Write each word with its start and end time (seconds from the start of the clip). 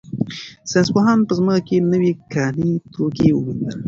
ساینس 0.69 0.89
پوهانو 0.93 1.27
په 1.27 1.33
ځمکه 1.37 1.61
کې 1.67 1.77
نوي 1.91 2.11
کاني 2.33 2.71
توکي 2.93 3.29
وموندل. 3.33 3.77